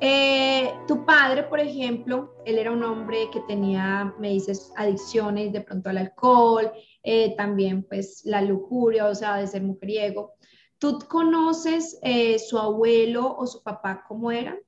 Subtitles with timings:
[0.00, 5.60] Eh, tu padre, por ejemplo, él era un hombre que tenía, me dices, adicciones de
[5.60, 6.70] pronto al alcohol,
[7.02, 10.34] eh, también pues la lujuria, o sea, de ser mujeriego.
[10.78, 14.58] ¿Tú conoces eh, su abuelo o su papá cómo eran?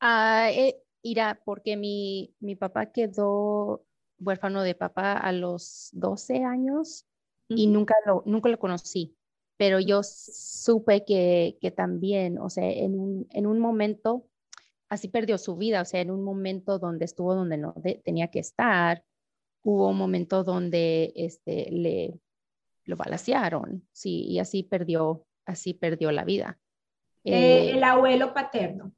[0.00, 0.50] Ah,
[1.02, 3.84] irá, porque mi, mi papá quedó
[4.18, 7.06] huérfano de papá a los 12 años
[7.48, 9.14] y nunca lo, nunca lo conocí,
[9.56, 14.26] pero yo supe que, que también, o sea, en un, en un momento,
[14.88, 18.40] así perdió su vida, o sea, en un momento donde estuvo donde no tenía que
[18.40, 19.04] estar,
[19.62, 22.18] hubo un momento donde este, le,
[22.84, 26.58] lo balacearon, sí, y así perdió, así perdió la vida.
[27.24, 28.92] Eh, el abuelo paterno.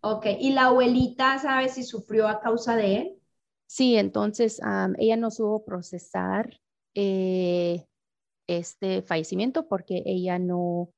[0.00, 3.18] Ok, ¿y la abuelita sabe si sufrió a causa de él?
[3.66, 4.60] Sí, entonces
[4.98, 6.60] ella no supo procesar
[6.94, 7.86] eh,
[8.46, 10.92] este fallecimiento porque ella no,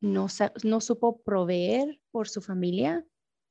[0.00, 0.26] no,
[0.64, 3.04] no supo proveer por su familia,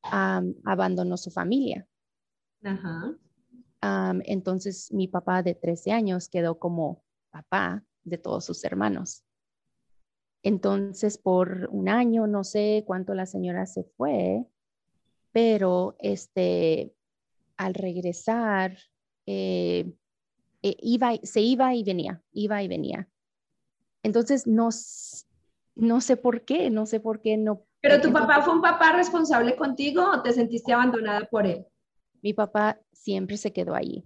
[0.04, 1.88] abandonó su familia.
[2.64, 3.18] Ajá.
[4.26, 9.24] entonces mi papá de 13 años quedó como papá de todos sus hermanos.
[10.44, 14.46] Entonces, por un año, no sé cuánto la señora se fue,
[15.32, 16.96] pero este,
[17.58, 18.78] al regresar,
[19.28, 19.94] eh,
[20.64, 23.08] eh, iba, se iba y venía, iba y venía.
[24.04, 24.70] Entonces, no,
[25.76, 27.64] no sé por qué, no sé por qué no.
[27.82, 31.66] ¿Pero tu papá fue un papá responsable contigo o te sentiste abandonada por él?
[32.22, 34.06] Mi papá siempre se quedó allí.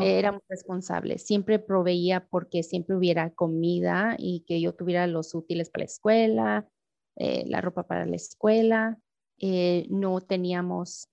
[0.00, 5.68] Era muy responsable, siempre proveía porque siempre hubiera comida y que yo tuviera los útiles
[5.68, 6.68] para la escuela,
[7.16, 8.98] eh, la ropa para la escuela.
[9.38, 11.08] Eh, no teníamos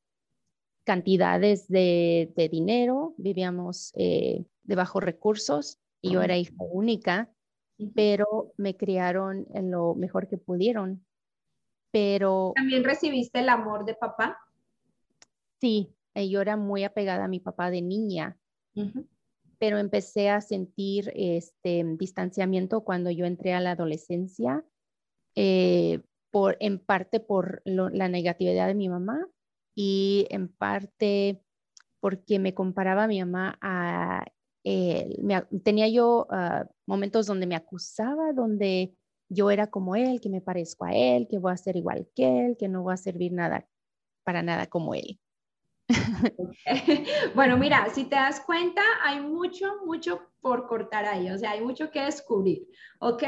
[0.83, 7.31] cantidades de, dinero, vivíamos eh, de bajos recursos y yo era hija única,
[7.95, 11.03] pero me criaron en lo mejor que pudieron.
[11.91, 12.53] Pero...
[12.55, 14.37] ¿También recibiste el amor de papá?
[15.59, 18.37] Sí, yo era muy apegada a mi papá de niña
[19.59, 24.63] pero empecé a sentir este distanciamiento cuando yo entré a la adolescencia,
[25.35, 26.01] eh,
[26.31, 29.27] por, en parte por la negatividad de mi mamá
[29.75, 31.41] y en parte
[31.99, 34.25] porque me comparaba a mi mamá a
[34.67, 35.17] él.
[35.63, 38.93] tenía yo ah, momentos donde me acusaba, donde
[39.29, 42.45] yo era como él, que me parezco a él, que voy a ser igual que
[42.45, 43.67] él, que no voy a servir nada
[44.23, 45.19] para nada como él.
[47.35, 51.61] bueno, mira, si te das cuenta, hay mucho, mucho por cortar ahí, o sea, hay
[51.61, 52.67] mucho que descubrir,
[52.99, 53.23] ¿ok?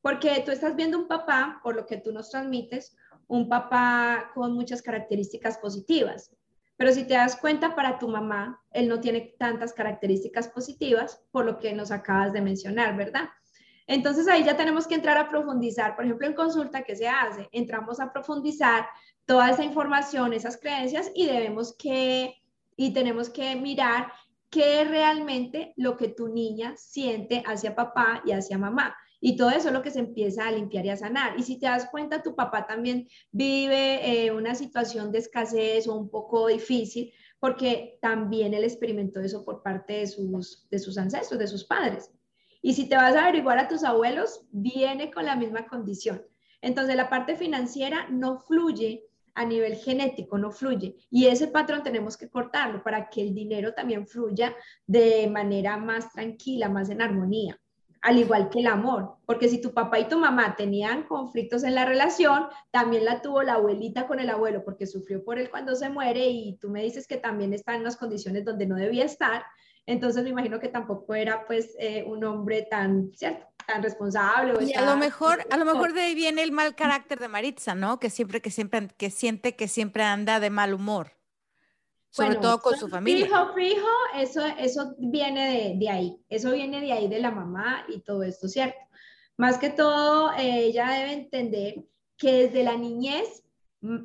[0.00, 2.96] Porque tú estás viendo un papá, por lo que tú nos transmites,
[3.28, 6.34] un papá con muchas características positivas.
[6.76, 11.44] Pero si te das cuenta, para tu mamá, él no tiene tantas características positivas, por
[11.44, 13.28] lo que nos acabas de mencionar, ¿verdad?
[13.86, 17.48] Entonces ahí ya tenemos que entrar a profundizar, por ejemplo, en consulta, ¿qué se hace?
[17.52, 18.86] Entramos a profundizar
[19.26, 22.36] toda esa información, esas creencias y debemos que,
[22.76, 24.12] y tenemos que mirar
[24.50, 28.94] qué es realmente lo que tu niña siente hacia papá y hacia mamá.
[29.24, 31.38] Y todo eso es lo que se empieza a limpiar y a sanar.
[31.38, 35.94] Y si te das cuenta, tu papá también vive eh, una situación de escasez o
[35.94, 41.38] un poco difícil, porque también él experimentó eso por parte de sus, de sus ancestros,
[41.38, 42.10] de sus padres.
[42.62, 46.20] Y si te vas a averiguar a tus abuelos, viene con la misma condición.
[46.60, 49.04] Entonces la parte financiera no fluye
[49.34, 50.96] a nivel genético, no fluye.
[51.10, 56.10] Y ese patrón tenemos que cortarlo para que el dinero también fluya de manera más
[56.10, 57.56] tranquila, más en armonía.
[58.02, 61.76] Al igual que el amor, porque si tu papá y tu mamá tenían conflictos en
[61.76, 65.76] la relación, también la tuvo la abuelita con el abuelo, porque sufrió por él cuando
[65.76, 69.04] se muere y tú me dices que también está en unas condiciones donde no debía
[69.04, 69.44] estar,
[69.86, 73.46] entonces me imagino que tampoco era pues eh, un hombre tan, ¿cierto?
[73.66, 74.64] tan responsable.
[74.64, 77.76] y a lo mejor, a lo mejor de ahí viene el mal carácter de Maritza,
[77.76, 78.00] ¿no?
[78.00, 81.21] Que siempre, que siempre, que siente que siempre anda de mal humor
[82.12, 83.24] sobre todo con su familia.
[83.24, 88.00] Fijo, fijo, eso, eso viene de, ahí, eso viene de ahí de la mamá y
[88.00, 88.78] todo esto, ¿cierto?
[89.38, 91.86] Más que todo, eh, ella debe entender
[92.18, 93.42] que desde la niñez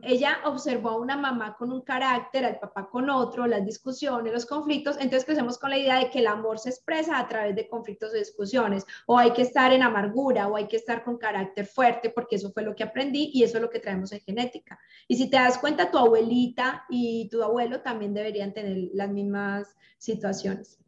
[0.01, 4.47] ella observó a una mamá con un carácter, al papá con otro, las discusiones, los
[4.47, 7.69] conflictos, entonces crecemos con la idea de que el amor se expresa a través de
[7.69, 11.68] conflictos o discusiones, o hay que estar en amargura, o hay que estar con carácter
[11.68, 14.79] fuerte, porque eso fue lo que aprendí y eso es lo que traemos en genética.
[15.07, 19.75] Y si te das cuenta, tu abuelita y tu abuelo también deberían tener las mismas
[20.00, 20.79] situaciones.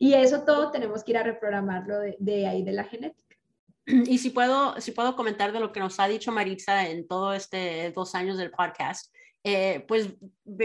[0.00, 3.25] Y eso todo tenemos que ir a reprogramarlo de, de ahí, de la genética.
[4.06, 7.32] Y si puedo, si puedo comentar de lo que nos ha dicho Maritza en todo
[7.32, 10.08] este dos años del podcast, eh, pues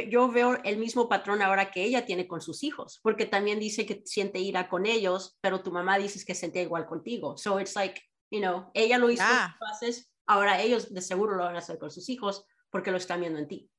[0.09, 3.85] yo veo el mismo patrón ahora que ella tiene con sus hijos, porque también dice
[3.85, 7.37] que siente ira con ellos, pero tu mamá dice que sentía igual contigo.
[7.37, 8.01] So it's like,
[8.31, 9.23] you know, ella lo hizo
[9.71, 13.19] haces, ahora ellos de seguro lo van a hacer con sus hijos porque lo están
[13.19, 13.69] viendo en ti.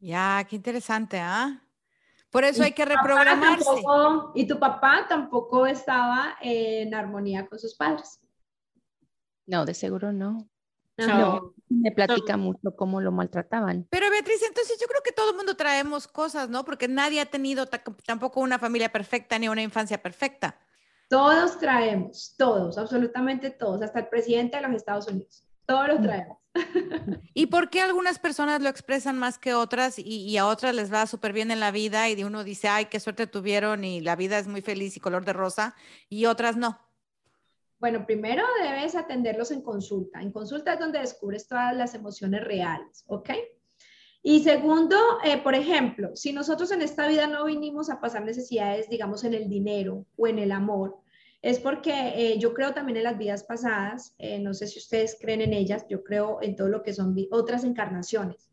[0.00, 1.62] Ya, qué interesante, ¿ah?
[2.30, 3.68] Por eso hay que reprogramarse.
[4.34, 8.18] y tu papá tampoco estaba en armonía con sus padres.
[9.46, 10.48] No, de seguro no.
[10.98, 13.86] No, me platica mucho cómo lo maltrataban.
[13.90, 16.64] Pero Beatriz, entonces yo creo que todo el mundo traemos cosas, ¿no?
[16.64, 20.58] Porque nadie ha tenido tampoco una familia perfecta ni una infancia perfecta.
[21.08, 25.44] Todos traemos, todos, absolutamente todos, hasta el presidente de los Estados Unidos.
[25.66, 26.02] Todos los mm.
[26.02, 26.38] traemos.
[27.34, 30.92] ¿Y por qué algunas personas lo expresan más que otras y, y a otras les
[30.92, 34.00] va súper bien en la vida y de uno dice, ay, qué suerte tuvieron y
[34.00, 35.74] la vida es muy feliz y color de rosa
[36.08, 36.78] y otras no?
[37.82, 40.22] Bueno, primero debes atenderlos en consulta.
[40.22, 43.30] En consulta es donde descubres todas las emociones reales, ¿ok?
[44.22, 48.88] Y segundo, eh, por ejemplo, si nosotros en esta vida no vinimos a pasar necesidades,
[48.88, 51.00] digamos, en el dinero o en el amor,
[51.42, 55.18] es porque eh, yo creo también en las vidas pasadas, eh, no sé si ustedes
[55.20, 58.48] creen en ellas, yo creo en todo lo que son otras encarnaciones.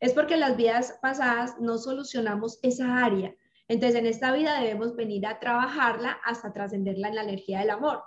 [0.00, 3.32] Es porque en las vidas pasadas no solucionamos esa área.
[3.68, 8.02] Entonces, en esta vida debemos venir a trabajarla hasta trascenderla en la energía del amor.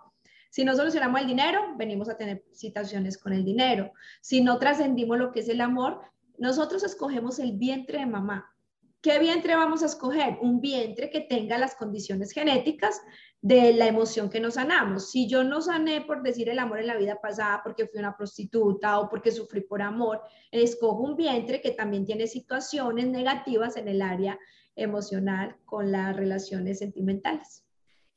[0.55, 3.91] Si no solucionamos el dinero, venimos a tener situaciones con el dinero.
[4.21, 5.99] Si no trascendimos lo que es el amor,
[6.37, 8.55] nosotros escogemos el vientre de mamá.
[9.01, 10.37] ¿Qué vientre vamos a escoger?
[10.41, 13.01] Un vientre que tenga las condiciones genéticas
[13.41, 15.11] de la emoción que nos sanamos.
[15.11, 18.15] Si yo no sané por decir el amor en la vida pasada porque fui una
[18.15, 20.21] prostituta o porque sufrí por amor,
[20.51, 24.39] escojo un vientre que también tiene situaciones negativas en el área
[24.77, 27.64] emocional con las relaciones sentimentales.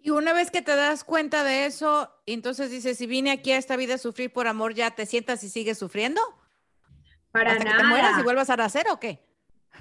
[0.00, 3.58] Y una vez que te das cuenta de eso, entonces dices, si vine aquí a
[3.58, 6.20] esta vida a sufrir por amor, ¿ya te sientas y sigues sufriendo?
[7.32, 7.76] Para ¿Hasta nada.
[7.76, 9.20] que te mueras y vuelvas a nacer o qué?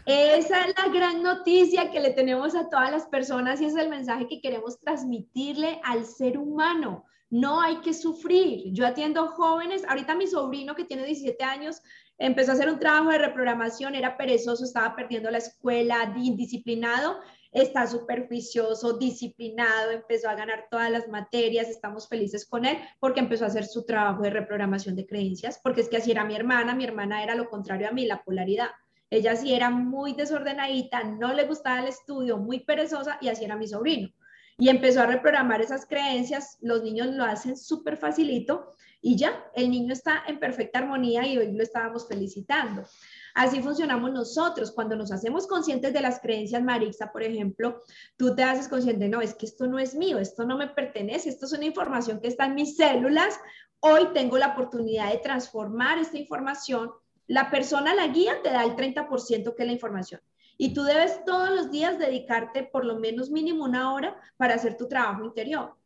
[0.05, 3.89] Esa es la gran noticia que le tenemos a todas las personas y es el
[3.89, 7.05] mensaje que queremos transmitirle al ser humano.
[7.29, 8.71] No hay que sufrir.
[8.73, 11.81] Yo atiendo jóvenes, ahorita mi sobrino que tiene 17 años
[12.17, 17.19] empezó a hacer un trabajo de reprogramación, era perezoso, estaba perdiendo la escuela, indisciplinado
[17.61, 23.45] está superficioso, disciplinado, empezó a ganar todas las materias, estamos felices con él porque empezó
[23.45, 26.75] a hacer su trabajo de reprogramación de creencias, porque es que así era mi hermana,
[26.75, 28.69] mi hermana era lo contrario a mí, la polaridad.
[29.09, 33.55] Ella sí era muy desordenadita, no le gustaba el estudio, muy perezosa y así era
[33.55, 34.09] mi sobrino.
[34.59, 38.71] Y empezó a reprogramar esas creencias, los niños lo hacen súper facilito
[39.01, 42.83] y ya, el niño está en perfecta armonía y hoy lo estábamos felicitando.
[43.37, 44.71] Así funcionamos nosotros.
[44.71, 47.83] Cuando nos hacemos conscientes de las creencias, Marixa, por ejemplo,
[48.17, 51.29] tú te haces consciente, no, es que esto no es mío, esto no me pertenece,
[51.29, 53.39] esto es una información que está en mis células.
[53.79, 56.89] Hoy tengo la oportunidad de transformar esta información.
[57.27, 60.19] La persona, la guía, te da el 30% que es la información.
[60.57, 64.77] Y tú debes todos los días dedicarte por lo menos mínimo una hora para hacer
[64.77, 65.76] tu trabajo interior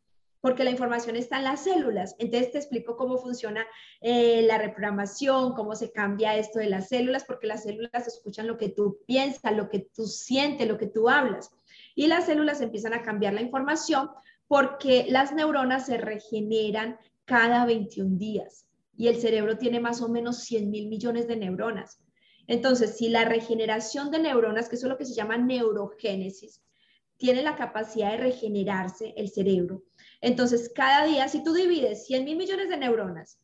[0.42, 2.16] porque la información está en las células.
[2.18, 3.64] Entonces te explico cómo funciona
[4.00, 8.58] eh, la reprogramación, cómo se cambia esto de las células, porque las células escuchan lo
[8.58, 11.50] que tú piensas, lo que tú sientes, lo que tú hablas.
[11.94, 14.10] Y las células empiezan a cambiar la información
[14.48, 20.40] porque las neuronas se regeneran cada 21 días y el cerebro tiene más o menos
[20.40, 22.00] 100 mil millones de neuronas.
[22.48, 26.62] Entonces, si la regeneración de neuronas, que eso es lo que se llama neurogénesis,
[27.16, 29.84] tiene la capacidad de regenerarse el cerebro,
[30.22, 33.38] entonces, cada día, si tú divides 100 mil millones de neuronas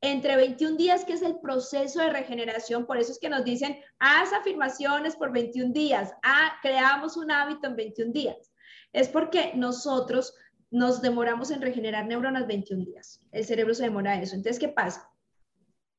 [0.00, 3.78] entre 21 días, que es el proceso de regeneración, por eso es que nos dicen,
[3.98, 8.50] haz afirmaciones por 21 días, ah, creamos un hábito en 21 días.
[8.92, 10.34] Es porque nosotros
[10.70, 13.20] nos demoramos en regenerar neuronas 21 días.
[13.30, 14.34] El cerebro se demora eso.
[14.34, 15.08] Entonces, ¿qué pasa?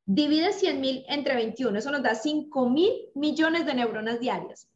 [0.06, 4.68] Divide 100 mil entre 21, eso nos da 5 mil millones de neuronas diarias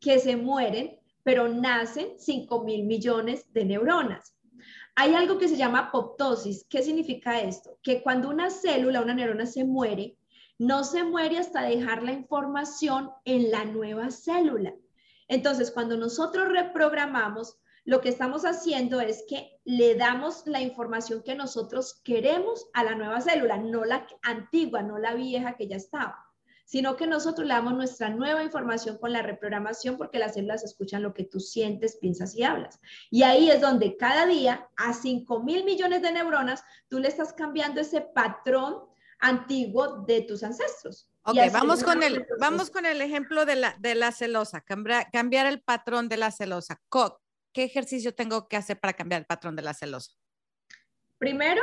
[0.00, 4.34] que se mueren, pero nacen 5 mil millones de neuronas.
[4.94, 6.66] Hay algo que se llama apoptosis.
[6.68, 7.78] ¿Qué significa esto?
[7.82, 10.16] Que cuando una célula, una neurona se muere,
[10.58, 14.74] no se muere hasta dejar la información en la nueva célula.
[15.28, 21.34] Entonces, cuando nosotros reprogramamos, lo que estamos haciendo es que le damos la información que
[21.34, 26.31] nosotros queremos a la nueva célula, no la antigua, no la vieja que ya estaba,
[26.64, 31.02] sino que nosotros le damos nuestra nueva información con la reprogramación porque las células escuchan
[31.02, 32.80] lo que tú sientes, piensas y hablas.
[33.10, 37.32] Y ahí es donde cada día a 5 mil millones de neuronas tú le estás
[37.32, 38.84] cambiando ese patrón
[39.18, 41.08] antiguo de tus ancestros.
[41.24, 45.46] Ok, vamos con, el, vamos con el ejemplo de la, de la celosa, cambiar, cambiar
[45.46, 46.80] el patrón de la celosa.
[47.52, 50.12] ¿Qué ejercicio tengo que hacer para cambiar el patrón de la celosa?
[51.18, 51.62] Primero,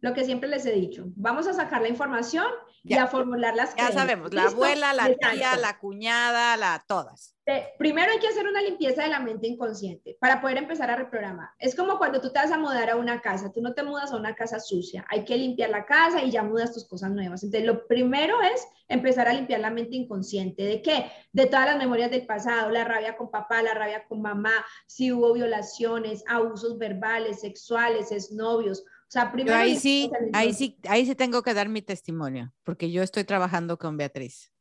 [0.00, 2.46] lo que siempre les he dicho, vamos a sacar la información
[2.82, 7.36] y a formular las Ya sabemos, la abuela, la tía, la cuñada, la todas.
[7.78, 11.50] primero hay que hacer una limpieza de la mente inconsciente para poder empezar a reprogramar.
[11.58, 14.12] Es como cuando tú te vas a mudar a una casa, tú no te mudas
[14.12, 17.42] a una casa sucia, hay que limpiar la casa y ya mudas tus cosas nuevas.
[17.42, 20.62] Entonces, lo primero es empezar a limpiar la mente inconsciente.
[20.62, 21.10] ¿De qué?
[21.32, 24.52] De todas las memorias del pasado, la rabia con papá, la rabia con mamá,
[24.86, 28.84] si hubo violaciones, abusos verbales, sexuales, exnovios.
[29.10, 32.92] O sea, primero ahí sí, ahí sí, ahí sí tengo que dar mi testimonio, porque
[32.92, 34.52] yo estoy trabajando con Beatriz.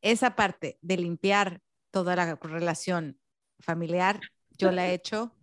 [0.00, 3.18] Esa parte de limpiar toda la relación
[3.58, 4.20] familiar,
[4.50, 5.34] yo la he hecho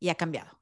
[0.00, 0.58] y ha cambiado.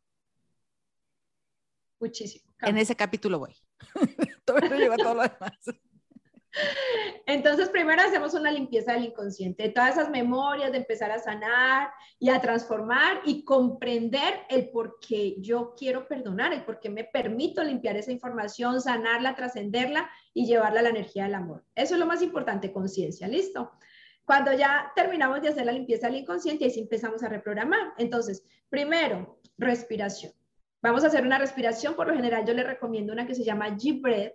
[2.00, 2.52] Muchísimo.
[2.62, 3.54] En ese capítulo voy.
[4.44, 5.61] todo lleva todo lo demás.
[7.26, 11.88] Entonces, primero hacemos una limpieza del inconsciente, de todas esas memorias, de empezar a sanar
[12.18, 17.04] y a transformar y comprender el por qué yo quiero perdonar, el por qué me
[17.04, 21.64] permito limpiar esa información, sanarla, trascenderla y llevarla a la energía del amor.
[21.74, 23.72] Eso es lo más importante, conciencia, ¿listo?
[24.26, 27.92] Cuando ya terminamos de hacer la limpieza del inconsciente, ahí empezamos a reprogramar.
[27.98, 30.32] Entonces, primero, respiración.
[30.82, 33.70] Vamos a hacer una respiración, por lo general yo le recomiendo una que se llama
[33.70, 34.34] G-Breath,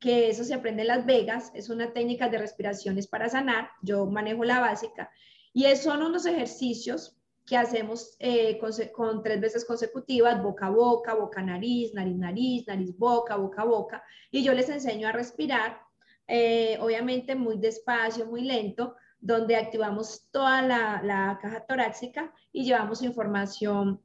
[0.00, 4.06] que eso se aprende en Las Vegas, es una técnica de respiraciones para sanar, yo
[4.06, 5.10] manejo la básica,
[5.52, 8.58] y son unos ejercicios que hacemos eh,
[8.92, 13.62] con, tres veces consecutivas, boca a boca, boca a nariz, nariz, nariz, nariz, boca, boca
[13.62, 15.80] a boca, y yo les enseño a respirar,
[16.26, 24.00] eh, obviamente muy despacio, muy lento, donde activamos toda la, caja torácica y llevamos información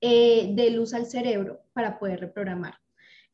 [0.00, 2.83] eh, de luz al cerebro para poder reprogramar.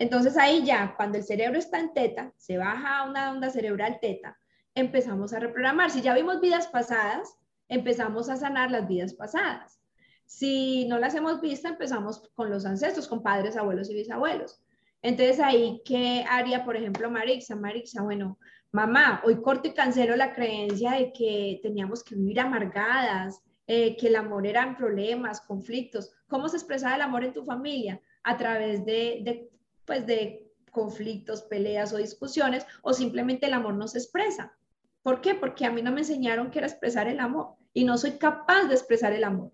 [0.00, 4.38] Entonces ahí ya, cuando el cerebro está en teta, se baja una onda cerebral teta,
[4.74, 5.90] empezamos a reprogramar.
[5.90, 7.36] Si ya vimos vidas pasadas,
[7.68, 9.78] empezamos a sanar las vidas pasadas.
[10.24, 14.62] Si no las hemos visto, empezamos con los ancestros, con padres, abuelos y bisabuelos.
[15.02, 17.54] Entonces ahí, ¿qué haría, por ejemplo, Marixa?
[17.54, 18.38] Marixa, bueno,
[18.72, 24.06] mamá, hoy corto y cancelo la creencia de que teníamos que vivir amargadas, eh, que
[24.06, 26.10] el amor eran problemas, conflictos.
[26.26, 28.00] ¿Cómo se expresaba el amor en tu familia?
[28.22, 29.49] A través de
[29.90, 34.56] pues de conflictos, peleas o discusiones, o simplemente el amor no se expresa.
[35.02, 35.34] ¿Por qué?
[35.34, 38.68] Porque a mí no me enseñaron que era expresar el amor y no soy capaz
[38.68, 39.50] de expresar el amor.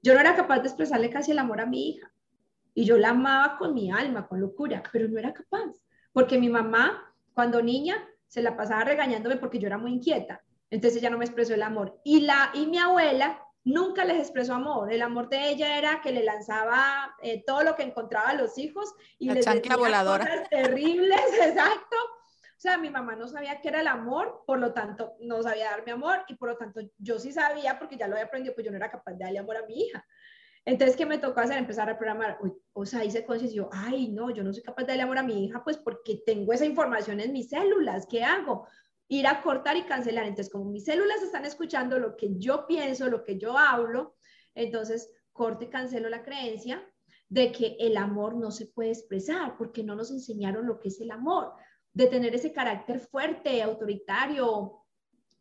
[0.00, 2.12] Yo no era capaz de expresarle casi el amor a mi hija
[2.74, 5.72] y yo la amaba con mi alma, con locura, pero no era capaz,
[6.12, 7.96] porque mi mamá, cuando niña,
[8.28, 11.62] se la pasaba regañándome porque yo era muy inquieta, entonces ella no me expresó el
[11.64, 12.00] amor.
[12.04, 14.92] Y, la, y mi abuela nunca les expresó amor.
[14.92, 18.58] El amor de ella era que le lanzaba eh, todo lo que encontraba a los
[18.58, 20.26] hijos y les decía voladora.
[20.26, 21.96] cosas terribles, exacto.
[21.96, 25.70] O sea, mi mamá no sabía qué era el amor, por lo tanto, no sabía
[25.70, 28.64] darme amor y por lo tanto yo sí sabía porque ya lo había aprendido, pues
[28.64, 30.06] yo no era capaz de darle amor a mi hija.
[30.64, 31.58] Entonces, ¿qué me tocó hacer?
[31.58, 32.38] Empezar a programar.
[32.72, 35.24] O sea, hice conciencia yo, ay, no, yo no soy capaz de darle amor a
[35.24, 38.06] mi hija, pues porque tengo esa información en mis células.
[38.06, 38.68] ¿Qué hago?
[39.12, 40.24] Ir a cortar y cancelar.
[40.24, 44.16] Entonces, como mis células están escuchando lo que yo pienso, lo que yo hablo,
[44.54, 46.82] entonces corto y cancelo la creencia
[47.28, 51.00] de que el amor no se puede expresar porque no nos enseñaron lo que es
[51.00, 51.52] el amor,
[51.92, 54.80] de tener ese carácter fuerte, autoritario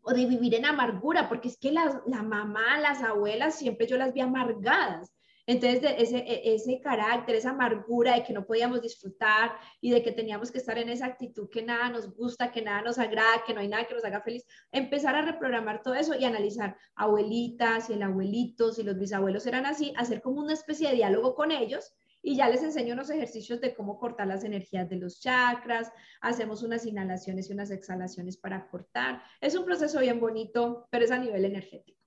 [0.01, 3.97] o de vivir en amargura, porque es que la, la mamá, las abuelas, siempre yo
[3.97, 5.13] las vi amargadas.
[5.51, 10.13] Entonces, ese, e, ese carácter, esa amargura de que no podíamos disfrutar y de que
[10.13, 13.53] teníamos que estar en esa actitud que nada nos gusta, que nada nos agrada, que
[13.53, 17.89] no hay nada que nos haga feliz, empezar a reprogramar todo eso y analizar abuelitas
[17.89, 21.51] y el abuelito, si los bisabuelos eran así, hacer como una especie de diálogo con
[21.51, 25.91] ellos y ya les enseño unos ejercicios de cómo cortar las energías de los chakras,
[26.21, 29.21] hacemos unas inhalaciones y unas exhalaciones para cortar.
[29.41, 32.00] Es un proceso bien bonito, pero es a nivel energético.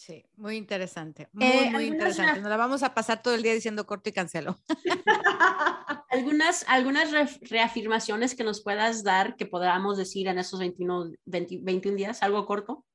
[0.00, 1.28] Sí, muy interesante.
[1.30, 2.40] Muy, eh, muy interesante.
[2.40, 4.56] Nos la vamos a pasar todo el día diciendo corto y cancelo.
[6.08, 7.10] algunas, algunas
[7.42, 12.86] reafirmaciones que nos puedas dar que podamos decir en esos 21, 21 días, algo corto.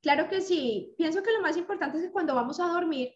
[0.00, 0.94] Claro que sí.
[0.96, 3.12] Pienso que lo más importante es que cuando vamos a dormir,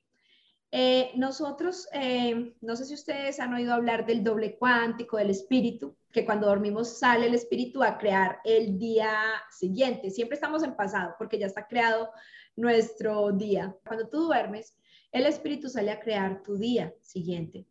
[0.70, 5.96] eh, nosotros, eh, no sé si ustedes han oído hablar del doble cuántico, del espíritu,
[6.12, 9.10] que cuando dormimos sale el espíritu a crear el día
[9.50, 10.10] siguiente.
[10.10, 12.10] Siempre estamos en pasado porque ya está creado
[12.56, 13.76] nuestro día.
[13.86, 14.76] Cuando tú duermes,
[15.12, 17.66] el espíritu sale a crear tu día siguiente.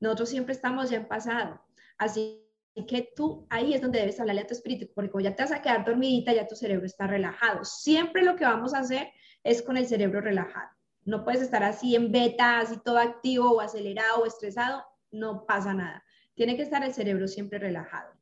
[0.00, 1.60] Nosotros siempre estamos ya en pasado.
[1.98, 2.42] Así
[2.88, 5.52] que tú ahí es donde debes hablarle a tu espíritu, porque como ya te vas
[5.52, 7.64] a quedar dormidita, ya tu cerebro está relajado.
[7.64, 9.08] Siempre lo que vamos a hacer
[9.44, 10.70] es con el cerebro relajado.
[11.04, 15.74] No puedes estar así en beta, así todo activo o acelerado o estresado, no pasa
[15.74, 16.02] nada.
[16.34, 18.12] Tiene que estar el cerebro siempre relajado.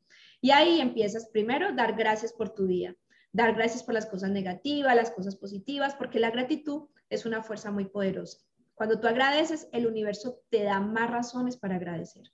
[0.40, 2.97] Y ahí empiezas primero dar gracias por tu día
[3.33, 7.71] dar gracias por las cosas negativas, las cosas positivas, porque la gratitud es una fuerza
[7.71, 8.39] muy poderosa.
[8.75, 12.25] Cuando tú agradeces, el universo te da más razones para agradecer.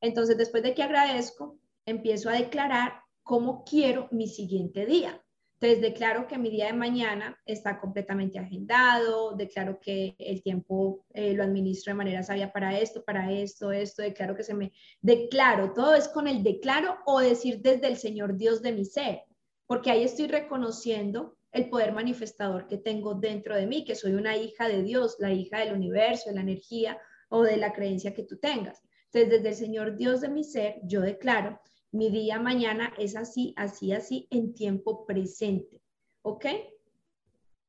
[0.00, 5.22] Entonces, después de que agradezco, empiezo a declarar cómo quiero mi siguiente día.
[5.58, 11.32] Entonces, declaro que mi día de mañana está completamente agendado, declaro que el tiempo eh,
[11.32, 14.72] lo administro de manera sabia para esto, para esto, esto, declaro que se me...
[15.00, 19.22] Declaro, todo es con el declaro o decir desde el Señor Dios de mi ser
[19.66, 24.36] porque ahí estoy reconociendo el poder manifestador que tengo dentro de mí, que soy una
[24.36, 28.24] hija de Dios, la hija del universo, de la energía o de la creencia que
[28.24, 28.82] tú tengas.
[29.06, 31.60] Entonces, desde el Señor Dios de mi ser, yo declaro,
[31.92, 35.82] mi día mañana es así, así, así, en tiempo presente.
[36.22, 36.46] ¿Ok?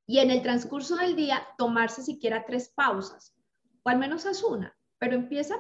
[0.06, 3.36] Y en el transcurso del día, tomarse siquiera tres pausas,
[3.84, 5.56] o al menos haz una, pero empieza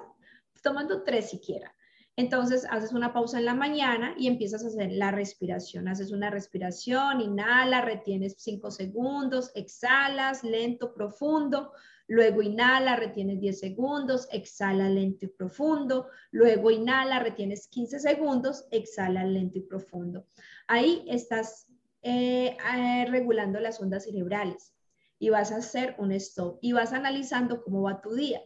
[0.61, 1.73] tomando tres siquiera.
[2.17, 5.87] Entonces haces una pausa en la mañana y empiezas a hacer la respiración.
[5.87, 11.71] Haces una respiración, inhala, retienes cinco segundos, exhalas lento, profundo.
[12.07, 16.07] Luego inhala, retienes 10 segundos, exhala lento y profundo.
[16.31, 20.25] Luego inhala, retienes 15 segundos, exhala lento y profundo.
[20.67, 21.67] Ahí estás
[22.01, 24.73] eh, eh, regulando las ondas cerebrales
[25.19, 28.41] y vas a hacer un stop y vas analizando cómo va tu día.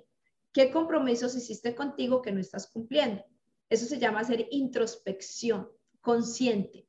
[0.52, 3.24] ¿Qué compromisos hiciste contigo que no estás cumpliendo?
[3.72, 5.70] Eso se llama hacer introspección
[6.02, 6.86] consciente.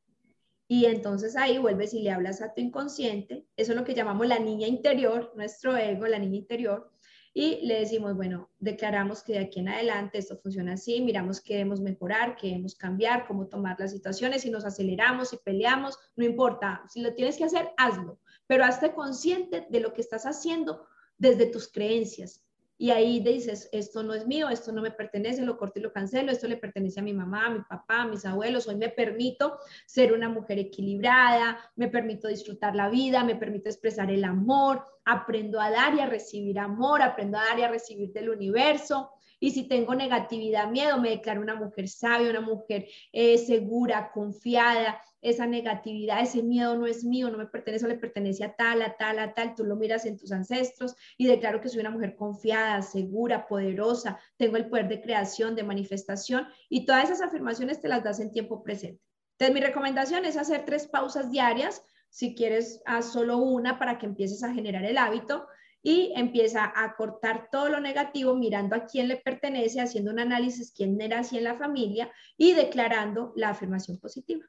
[0.67, 4.27] Y entonces ahí vuelves y le hablas a tu inconsciente, eso es lo que llamamos
[4.27, 6.91] la niña interior, nuestro ego, la niña interior,
[7.33, 11.55] y le decimos, bueno, declaramos que de aquí en adelante esto funciona así, miramos qué
[11.55, 16.25] debemos mejorar, qué debemos cambiar, cómo tomar las situaciones, si nos aceleramos, si peleamos, no
[16.25, 18.19] importa, si lo tienes que hacer, hazlo,
[18.49, 20.85] pero hazte consciente de lo que estás haciendo
[21.17, 22.43] desde tus creencias,
[22.83, 25.93] y ahí dices, esto no es mío, esto no me pertenece, lo corto y lo
[25.93, 28.89] cancelo, esto le pertenece a mi mamá, a mi papá, a mis abuelos, hoy me
[28.89, 34.85] permito ser una mujer equilibrada, me permito disfrutar la vida, me permito expresar el amor,
[35.05, 39.11] aprendo a dar y a recibir amor, aprendo a dar y a recibir del universo.
[39.41, 45.01] Y si tengo negatividad, miedo, me declaro una mujer sabia, una mujer eh, segura, confiada,
[45.21, 48.97] esa negatividad, ese miedo no es mío, no me pertenece le pertenece a tal, a
[48.97, 52.17] tal, a tal, tú lo miras en tus ancestros y declaro que soy una mujer
[52.17, 57.89] confiada, segura, poderosa, tengo el poder de creación, de manifestación y todas esas afirmaciones te
[57.89, 59.01] las das en tiempo presente.
[59.39, 64.05] Entonces mi recomendación es hacer tres pausas diarias, si quieres haz solo una para que
[64.05, 65.47] empieces a generar el hábito
[65.83, 70.73] y empieza a cortar todo lo negativo mirando a quién le pertenece, haciendo un análisis
[70.77, 74.45] quién era así en la familia y declarando la afirmación positiva.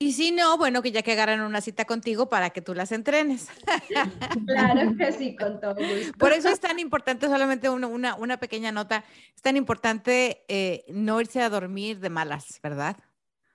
[0.00, 2.90] Y si no, bueno, que ya que agarran una cita contigo para que tú las
[2.90, 3.48] entrenes.
[4.46, 6.18] Claro que sí, con todo gusto.
[6.18, 9.04] Por eso es tan importante, solamente una, una, pequeña nota,
[9.36, 12.96] es tan importante eh, no irse a dormir de malas, ¿verdad?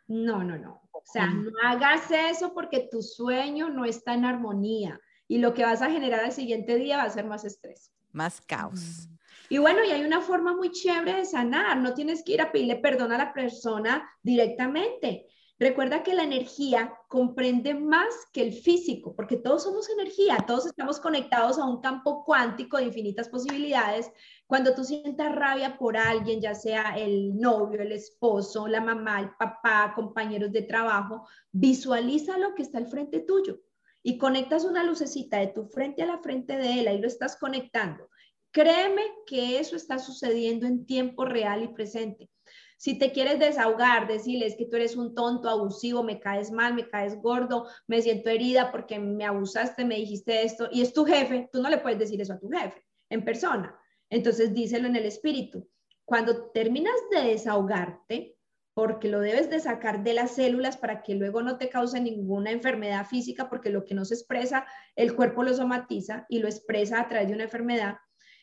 [0.08, 0.85] No, no, no.
[1.08, 5.64] O sea, no hagas eso porque tu sueño no está en armonía y lo que
[5.64, 7.92] vas a generar al siguiente día va a ser más estrés.
[8.12, 9.08] Más caos.
[9.50, 12.52] Y bueno, y hay una forma muy chévere de sanar, no tienes que ir a
[12.52, 15.28] pedirle perdón a la persona directamente.
[15.58, 21.00] Recuerda que la energía comprende más que el físico, porque todos somos energía, todos estamos
[21.00, 24.12] conectados a un campo cuántico de infinitas posibilidades.
[24.48, 29.32] Cuando tú sientas rabia por alguien, ya sea el novio, el esposo, la mamá, el
[29.40, 33.60] papá, compañeros de trabajo, visualiza lo que está al frente tuyo
[34.04, 37.38] y conectas una lucecita de tu frente a la frente de él, ahí lo estás
[37.38, 38.08] conectando.
[38.52, 42.30] Créeme que eso está sucediendo en tiempo real y presente.
[42.78, 46.88] Si te quieres desahogar, decirles que tú eres un tonto, abusivo, me caes mal, me
[46.88, 51.50] caes gordo, me siento herida porque me abusaste, me dijiste esto, y es tu jefe,
[51.52, 53.76] tú no le puedes decir eso a tu jefe en persona.
[54.10, 55.70] Entonces díselo en el espíritu.
[56.06, 58.36] Cuando terminas de desahogarte,
[58.76, 62.52] porque lo debes de sacar de las células para que luego no te cause ninguna
[62.52, 64.66] enfermedad física, porque lo que no se expresa,
[64.98, 67.96] el cuerpo lo somatiza y lo expresa a través de una enfermedad.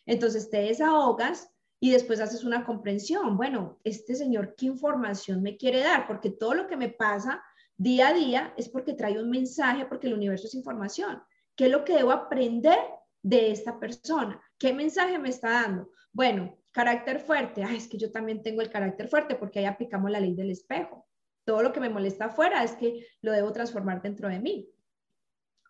[0.07, 3.37] Entonces te desahogas y después haces una comprensión.
[3.37, 6.07] Bueno, este señor, ¿qué información me quiere dar?
[6.07, 7.43] Porque todo lo que me pasa
[7.77, 11.23] día a día es porque trae un mensaje, porque el universo es información.
[11.55, 12.79] ¿Qué es lo que debo aprender
[13.23, 14.41] de esta persona?
[14.63, 15.91] ¿Qué mensaje me está dando?
[16.13, 17.65] Bueno, Carácter fuerte.
[17.65, 20.51] Ay, es que yo también tengo el carácter fuerte porque ahí aplicamos la ley del
[20.51, 21.07] espejo.
[21.45, 24.71] Todo lo que me molesta afuera es que lo debo transformar dentro de mí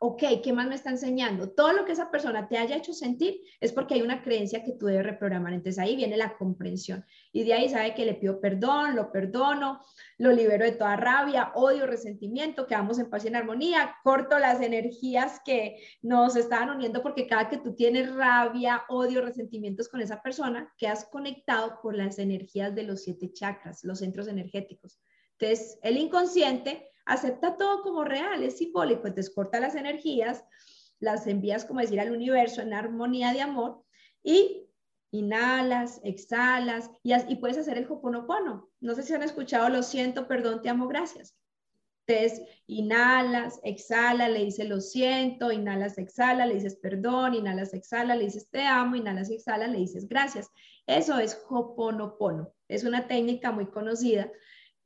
[0.05, 1.51] ok, ¿qué más me está enseñando?
[1.51, 4.73] Todo lo que esa persona te haya hecho sentir es porque hay una creencia que
[4.73, 5.53] tú debes reprogramar.
[5.53, 7.05] Entonces ahí viene la comprensión.
[7.33, 9.81] Y de ahí sabe que le pido perdón, lo perdono,
[10.19, 14.61] lo libero de toda rabia, odio, resentimiento, quedamos en paz y en armonía, corto las
[14.61, 20.21] energías que nos estaban uniendo porque cada que tú tienes rabia, odio, resentimientos con esa
[20.21, 24.99] persona, quedas conectado por las energías de los siete chakras, los centros energéticos.
[25.39, 30.45] Entonces, el inconsciente acepta todo como real, es simbólico, entonces corta las energías,
[31.01, 33.83] las envías, como decir, al universo en armonía de amor
[34.23, 34.69] y
[35.11, 38.71] inhalas, exhalas y, y puedes hacer el hoponopono.
[38.81, 41.37] No sé si han escuchado, lo siento, perdón, te amo, gracias.
[42.07, 48.25] Entonces, inhalas, exhala, le dices lo siento, inhalas, exhala, le dices perdón, inhalas, exhala, le
[48.25, 50.51] dices te amo, inhalas, exhala, le dices gracias.
[50.87, 52.53] Eso es hoponopono.
[52.69, 54.31] Es una técnica muy conocida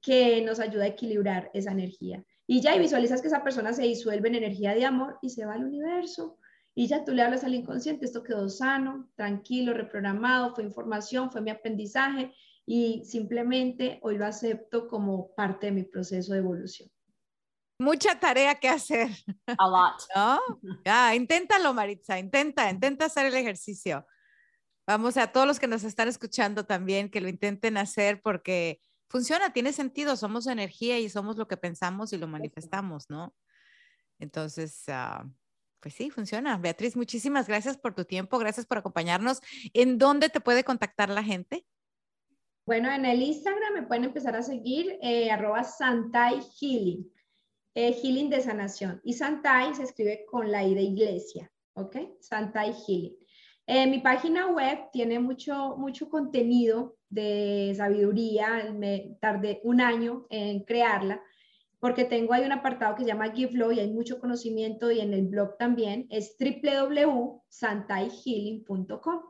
[0.07, 2.25] que nos ayuda a equilibrar esa energía.
[2.47, 5.45] Y ya y visualizas que esa persona se disuelve en energía de amor y se
[5.45, 6.39] va al universo.
[6.77, 11.41] Y ya tú le hablas al inconsciente, esto quedó sano, tranquilo, reprogramado, fue información, fue
[11.41, 12.33] mi aprendizaje
[12.65, 16.89] y simplemente hoy lo acepto como parte de mi proceso de evolución.
[17.81, 19.09] Mucha tarea que hacer.
[19.59, 20.03] A lot.
[20.15, 20.41] ¿No?
[20.85, 24.07] Ya, inténtalo, Maritza, intenta, intenta hacer el ejercicio.
[24.87, 29.53] Vamos a todos los que nos están escuchando también que lo intenten hacer porque funciona,
[29.53, 33.35] tiene sentido, somos energía y somos lo que pensamos y lo manifestamos, ¿no?
[34.19, 35.29] Entonces, ah,
[35.81, 36.57] pues sí, funciona.
[36.59, 39.41] Beatriz, muchísimas gracias por tu tiempo, gracias por acompañarnos.
[39.73, 41.65] ¿En dónde te puede contactar la gente?
[42.67, 47.09] Bueno, en el Instagram me pueden empezar a seguir, eh, arroba Santai Healing,
[47.75, 49.01] eh, Healing de sanación.
[49.05, 51.97] Y Santai se escribe con la I de iglesia, ¿ok?
[52.21, 53.17] Santai Healing.
[53.69, 60.65] Eh, mi página web tiene mucho, mucho contenido de sabiduría, me tardé un año en
[60.65, 61.21] crearla,
[61.79, 65.13] porque tengo ahí un apartado que se llama Give y hay mucho conocimiento y en
[65.13, 69.21] el blog también es www.santaihealing.com.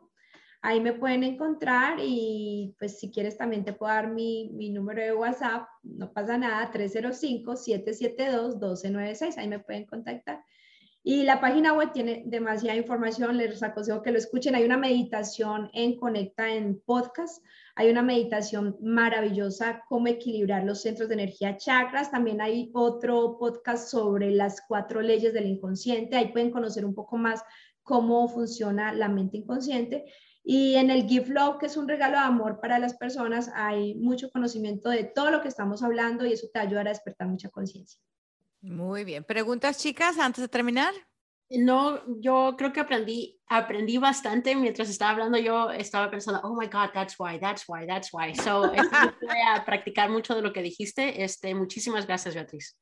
[0.63, 5.03] Ahí me pueden encontrar y pues si quieres también te puedo dar mi, mi número
[5.03, 10.43] de WhatsApp, no pasa nada, 305-772-1296, ahí me pueden contactar.
[11.09, 14.57] Y la página web tiene demasiada información, les aconsejo que lo escuchen.
[14.57, 17.45] Hay una meditación en Conecta en podcast,
[17.77, 22.11] hay una meditación maravillosa, cómo equilibrar los centros de energía chakras.
[22.11, 27.17] También hay otro podcast sobre las cuatro leyes del inconsciente, ahí pueden conocer un poco
[27.17, 27.41] más
[27.85, 30.07] cómo funciona la mente inconsciente.
[30.43, 33.95] Y en el Give Love, que es un regalo de amor para las personas, hay
[33.95, 37.49] mucho conocimiento de todo lo que estamos hablando y eso te ayudará a despertar mucha
[37.49, 38.01] conciencia.
[38.67, 39.23] Muy bien.
[39.23, 40.93] ¿Preguntas, chicas, antes de terminar?
[41.49, 45.39] No, yo creo que aprendí, aprendí bastante mientras estaba hablando.
[45.39, 48.35] Yo estaba pensando, oh my God, that's why, that's why, that's why.
[48.35, 51.23] So, este, voy a practicar mucho de lo que dijiste.
[51.23, 52.77] Este, muchísimas gracias, Beatriz.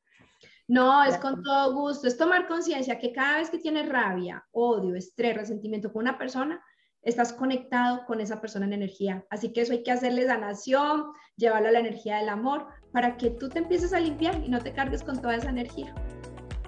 [0.66, 2.08] No, es con todo gusto.
[2.08, 6.64] Es tomar conciencia que cada vez que tienes rabia, odio, estrés, resentimiento con una persona,
[7.02, 9.26] estás conectado con esa persona en energía.
[9.28, 13.28] Así que eso hay que hacerle sanación, llevarlo a la energía del amor, para que
[13.28, 15.92] tú te empieces a limpiar y no te cargues con toda esa energía.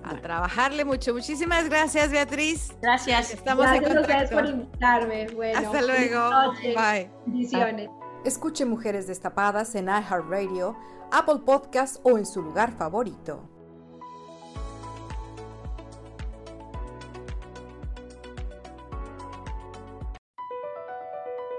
[0.02, 1.14] A trabajarle mucho.
[1.14, 2.74] Muchísimas gracias, Beatriz.
[2.82, 3.32] Gracias.
[3.32, 5.28] Estamos gracias a ustedes por invitarme.
[5.28, 6.30] Bueno, Hasta luego.
[6.74, 7.10] Bye.
[7.26, 7.90] Bendiciones.
[8.24, 10.76] Escuche Mujeres Destapadas en iHeartRadio,
[11.12, 13.48] Apple Podcast o en su lugar favorito.